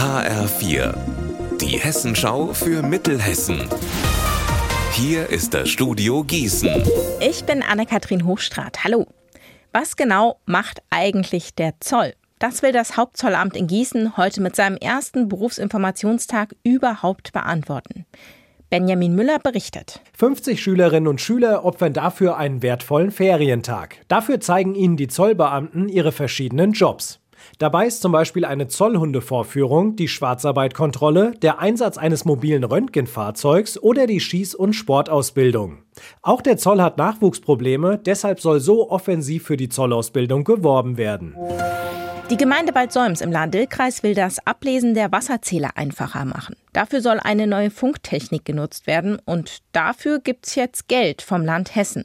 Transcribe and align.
HR4, 0.00 0.94
die 1.60 1.78
Hessenschau 1.78 2.54
für 2.54 2.82
Mittelhessen. 2.82 3.68
Hier 4.92 5.28
ist 5.28 5.52
das 5.52 5.68
Studio 5.68 6.24
Gießen. 6.24 6.70
Ich 7.20 7.44
bin 7.44 7.62
Anne-Kathrin 7.62 8.24
Hochstrat. 8.24 8.82
Hallo. 8.82 9.06
Was 9.74 9.96
genau 9.96 10.40
macht 10.46 10.80
eigentlich 10.88 11.54
der 11.54 11.74
Zoll? 11.80 12.14
Das 12.38 12.62
will 12.62 12.72
das 12.72 12.96
Hauptzollamt 12.96 13.58
in 13.58 13.66
Gießen 13.66 14.16
heute 14.16 14.40
mit 14.40 14.56
seinem 14.56 14.78
ersten 14.78 15.28
Berufsinformationstag 15.28 16.56
überhaupt 16.64 17.34
beantworten. 17.34 18.06
Benjamin 18.70 19.14
Müller 19.14 19.38
berichtet. 19.38 20.00
50 20.16 20.62
Schülerinnen 20.62 21.08
und 21.08 21.20
Schüler 21.20 21.62
opfern 21.66 21.92
dafür 21.92 22.38
einen 22.38 22.62
wertvollen 22.62 23.10
Ferientag. 23.10 23.96
Dafür 24.08 24.40
zeigen 24.40 24.74
ihnen 24.74 24.96
die 24.96 25.08
Zollbeamten 25.08 25.90
ihre 25.90 26.12
verschiedenen 26.12 26.72
Jobs. 26.72 27.20
Dabei 27.58 27.86
ist 27.86 28.02
zum 28.02 28.12
Beispiel 28.12 28.44
eine 28.44 28.68
Zollhundevorführung, 28.68 29.96
die 29.96 30.08
Schwarzarbeitkontrolle, 30.08 31.32
der 31.42 31.58
Einsatz 31.58 31.98
eines 31.98 32.24
mobilen 32.24 32.64
Röntgenfahrzeugs 32.64 33.78
oder 33.78 34.06
die 34.06 34.20
Schieß- 34.20 34.56
und 34.56 34.74
Sportausbildung. 34.74 35.78
Auch 36.22 36.42
der 36.42 36.56
Zoll 36.56 36.80
hat 36.80 36.98
Nachwuchsprobleme, 36.98 37.98
deshalb 37.98 38.40
soll 38.40 38.60
so 38.60 38.90
offensiv 38.90 39.44
für 39.44 39.56
die 39.56 39.68
Zollausbildung 39.68 40.44
geworben 40.44 40.96
werden. 40.96 41.34
Die 42.30 42.36
Gemeinde 42.36 42.72
Bad 42.72 42.92
Solms 42.92 43.22
im 43.22 43.32
Lahn-Dill-Kreis 43.32 44.04
will 44.04 44.14
das 44.14 44.38
Ablesen 44.46 44.94
der 44.94 45.10
Wasserzähler 45.10 45.70
einfacher 45.74 46.24
machen. 46.24 46.54
Dafür 46.72 47.00
soll 47.00 47.18
eine 47.18 47.48
neue 47.48 47.70
Funktechnik 47.70 48.44
genutzt 48.44 48.86
werden 48.86 49.18
und 49.24 49.58
dafür 49.72 50.20
gibt 50.20 50.46
es 50.46 50.54
jetzt 50.54 50.86
Geld 50.86 51.22
vom 51.22 51.44
Land 51.44 51.74
Hessen. 51.74 52.04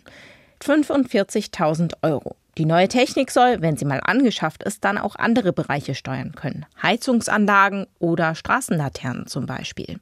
45.000 0.63 1.93
Euro. 2.01 2.35
Die 2.57 2.65
neue 2.65 2.87
Technik 2.87 3.31
soll, 3.31 3.61
wenn 3.61 3.75
sie 3.75 3.83
mal 3.83 3.99
angeschafft 4.01 4.63
ist, 4.63 4.85
dann 4.85 4.97
auch 4.97 5.17
andere 5.17 5.51
Bereiche 5.51 5.93
steuern 5.93 6.31
können. 6.35 6.65
Heizungsanlagen 6.81 7.85
oder 7.99 8.33
Straßenlaternen 8.33 9.27
zum 9.27 9.45
Beispiel. 9.45 9.99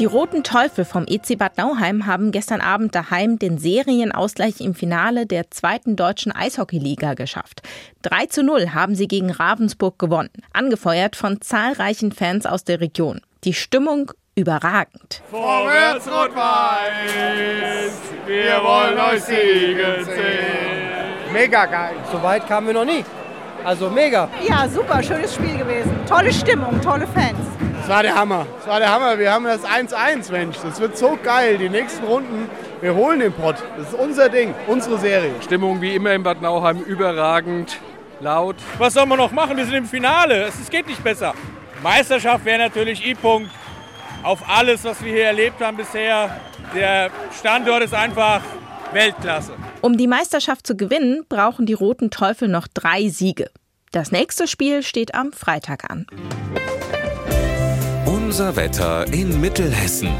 Die 0.00 0.04
Roten 0.04 0.42
Teufel 0.42 0.84
vom 0.84 1.06
EC 1.06 1.38
Bad 1.38 1.56
Nauheim 1.56 2.06
haben 2.06 2.32
gestern 2.32 2.60
Abend 2.60 2.94
daheim 2.94 3.38
den 3.38 3.58
Serienausgleich 3.58 4.60
im 4.60 4.74
Finale 4.74 5.26
der 5.26 5.50
zweiten 5.50 5.94
deutschen 5.94 6.32
Eishockeyliga 6.32 7.14
geschafft. 7.14 7.62
3 8.02 8.26
zu 8.26 8.42
0 8.42 8.74
haben 8.74 8.96
sie 8.96 9.06
gegen 9.06 9.30
Ravensburg 9.30 9.98
gewonnen, 9.98 10.30
angefeuert 10.52 11.14
von 11.14 11.40
zahlreichen 11.40 12.10
Fans 12.10 12.46
aus 12.46 12.64
der 12.64 12.80
Region. 12.80 13.20
Die 13.44 13.54
Stimmung 13.54 14.10
überragend. 14.34 15.22
Vorwärts 15.30 16.06
Rot-Weiß, 16.06 17.92
wir 18.26 18.62
wollen 18.62 18.98
euch 18.98 19.22
siegen 19.22 20.04
sehen 20.04 20.77
mega 21.32 21.66
geil. 21.66 21.94
So 22.10 22.22
weit 22.22 22.46
kamen 22.46 22.68
wir 22.68 22.74
noch 22.74 22.84
nie. 22.84 23.04
Also 23.64 23.90
mega. 23.90 24.28
Ja, 24.46 24.68
super, 24.68 25.02
schönes 25.02 25.34
Spiel 25.34 25.58
gewesen. 25.58 25.90
Tolle 26.08 26.32
Stimmung, 26.32 26.80
tolle 26.80 27.06
Fans. 27.08 27.38
Das 27.80 27.88
war 27.88 28.02
der 28.02 28.14
Hammer. 28.14 28.46
Das 28.58 28.68
war 28.68 28.78
der 28.78 28.92
Hammer. 28.92 29.18
Wir 29.18 29.32
haben 29.32 29.44
das 29.44 29.64
1-1, 29.64 30.30
Mensch. 30.30 30.56
Das 30.62 30.80
wird 30.80 30.96
so 30.96 31.18
geil. 31.22 31.58
Die 31.58 31.68
nächsten 31.68 32.04
Runden, 32.04 32.48
wir 32.80 32.94
holen 32.94 33.20
den 33.20 33.32
Pott. 33.32 33.56
Das 33.76 33.88
ist 33.88 33.94
unser 33.94 34.28
Ding, 34.28 34.54
unsere 34.66 34.98
Serie. 34.98 35.32
Stimmung 35.42 35.80
wie 35.80 35.94
immer 35.94 36.12
in 36.12 36.22
Bad 36.22 36.40
Nauheim 36.40 36.80
überragend, 36.80 37.78
laut. 38.20 38.56
Was 38.78 38.94
soll 38.94 39.06
man 39.06 39.18
noch 39.18 39.32
machen? 39.32 39.56
Wir 39.56 39.64
sind 39.64 39.74
im 39.74 39.86
Finale. 39.86 40.48
Es 40.48 40.70
geht 40.70 40.86
nicht 40.86 41.02
besser. 41.02 41.34
Meisterschaft 41.82 42.44
wäre 42.44 42.58
natürlich 42.58 43.06
I-Punkt 43.06 43.50
auf 44.22 44.40
alles, 44.48 44.84
was 44.84 45.02
wir 45.02 45.12
hier 45.12 45.26
erlebt 45.26 45.62
haben 45.62 45.76
bisher. 45.76 46.28
Der 46.74 47.10
Standort 47.38 47.82
ist 47.84 47.94
einfach 47.94 48.40
Weltklasse. 48.92 49.52
Um 49.80 49.96
die 49.96 50.06
Meisterschaft 50.06 50.66
zu 50.66 50.76
gewinnen, 50.76 51.24
brauchen 51.28 51.66
die 51.66 51.74
Roten 51.74 52.10
Teufel 52.10 52.48
noch 52.48 52.68
drei 52.68 53.08
Siege. 53.08 53.50
Das 53.92 54.12
nächste 54.12 54.46
Spiel 54.46 54.82
steht 54.82 55.14
am 55.14 55.32
Freitag 55.32 55.90
an. 55.90 56.06
Unser 58.06 58.56
Wetter 58.56 59.06
in 59.12 59.40
Mittelhessen. 59.40 60.10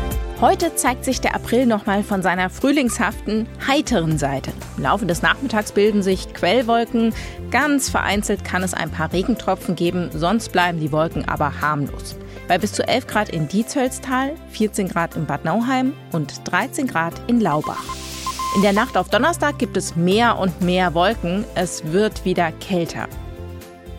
Heute 0.41 0.77
zeigt 0.77 1.05
sich 1.05 1.21
der 1.21 1.35
April 1.35 1.67
nochmal 1.67 2.05
von 2.05 2.23
seiner 2.23 2.49
frühlingshaften, 2.49 3.49
heiteren 3.67 4.19
Seite. 4.19 4.53
Im 4.77 4.85
Laufe 4.85 5.05
des 5.05 5.21
Nachmittags 5.21 5.73
bilden 5.73 6.03
sich 6.03 6.33
Quellwolken. 6.33 7.13
Ganz 7.51 7.91
vereinzelt 7.91 8.45
kann 8.45 8.63
es 8.63 8.73
ein 8.73 8.91
paar 8.91 9.13
Regentropfen 9.13 9.75
geben, 9.75 10.11
sonst 10.15 10.53
bleiben 10.53 10.79
die 10.79 10.93
Wolken 10.93 11.29
aber 11.29 11.61
harmlos. 11.61 12.17
Bei 12.47 12.57
bis 12.57 12.73
zu 12.73 12.87
11 12.87 13.07
Grad 13.09 13.29
in 13.31 13.49
Dietzhölztal, 13.49 14.37
14 14.51 14.89
Grad 14.89 15.17
in 15.17 15.27
Bad 15.27 15.45
Nauheim 15.45 15.93
und 16.13 16.41
13 16.51 16.87
Grad 16.87 17.15
in 17.27 17.41
Laubach. 17.41 17.85
In 18.57 18.63
der 18.63 18.73
Nacht 18.73 18.97
auf 18.97 19.09
Donnerstag 19.09 19.59
gibt 19.59 19.77
es 19.77 19.95
mehr 19.95 20.39
und 20.39 20.61
mehr 20.63 20.95
Wolken. 20.95 21.45
Es 21.55 21.93
wird 21.93 22.25
wieder 22.25 22.51
kälter. 22.53 23.07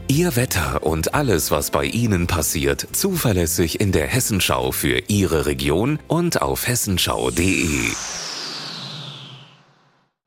Ihr 0.08 0.36
Wetter 0.36 0.82
und 0.82 1.14
alles, 1.14 1.52
was 1.52 1.70
bei 1.70 1.86
Ihnen 1.86 2.26
passiert, 2.26 2.88
zuverlässig 2.94 3.80
in 3.80 3.92
der 3.92 4.08
Hessenschau 4.08 4.72
für 4.72 5.04
Ihre 5.08 5.46
Region 5.46 6.00
und 6.08 6.42
auf 6.42 6.68
hessenschau.de. 6.68 7.92